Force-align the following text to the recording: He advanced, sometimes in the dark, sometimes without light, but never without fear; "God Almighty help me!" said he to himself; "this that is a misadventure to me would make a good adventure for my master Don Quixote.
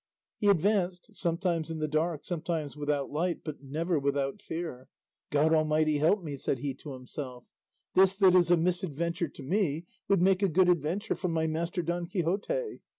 He 0.39 0.47
advanced, 0.47 1.15
sometimes 1.15 1.69
in 1.69 1.77
the 1.77 1.87
dark, 1.87 2.25
sometimes 2.25 2.75
without 2.75 3.11
light, 3.11 3.43
but 3.43 3.61
never 3.61 3.99
without 3.99 4.41
fear; 4.41 4.89
"God 5.29 5.53
Almighty 5.53 5.99
help 5.99 6.23
me!" 6.23 6.37
said 6.37 6.57
he 6.57 6.73
to 6.73 6.93
himself; 6.93 7.43
"this 7.93 8.15
that 8.15 8.33
is 8.33 8.49
a 8.49 8.57
misadventure 8.57 9.27
to 9.27 9.43
me 9.43 9.85
would 10.07 10.19
make 10.23 10.41
a 10.41 10.49
good 10.49 10.69
adventure 10.69 11.13
for 11.13 11.27
my 11.27 11.45
master 11.45 11.83
Don 11.83 12.07
Quixote. 12.07 12.81